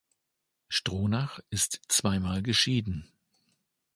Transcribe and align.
Stronach 0.67 1.39
ist 1.51 1.79
zweimal 1.87 2.41
geschieden. 2.41 3.07